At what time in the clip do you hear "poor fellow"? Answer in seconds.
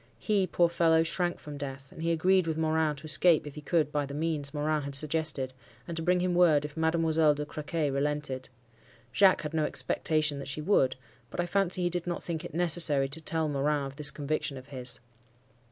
0.47-1.03